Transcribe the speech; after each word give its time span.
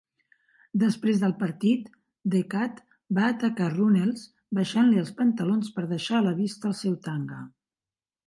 Després 0.83 1.17
del 1.23 1.33
partit, 1.41 1.91
The 2.35 2.39
Kat 2.53 2.79
va 3.19 3.27
atacar 3.33 3.67
Runnels 3.75 4.25
baixant-li 4.59 5.01
els 5.03 5.13
pantalons 5.21 5.71
per 5.75 5.83
deixar 5.93 6.17
a 6.21 6.25
la 6.29 6.35
vista 6.43 6.69
el 6.73 6.77
seu 6.81 6.97
tanga. 7.11 7.43